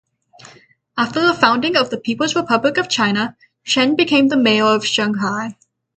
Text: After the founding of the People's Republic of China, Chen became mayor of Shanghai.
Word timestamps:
After 0.97 1.21
the 1.21 1.35
founding 1.35 1.75
of 1.77 1.91
the 1.91 1.99
People's 1.99 2.35
Republic 2.35 2.79
of 2.79 2.89
China, 2.89 3.37
Chen 3.63 3.95
became 3.95 4.29
mayor 4.41 4.65
of 4.65 4.83
Shanghai. 4.83 5.55